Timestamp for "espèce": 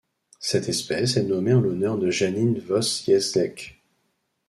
0.67-1.15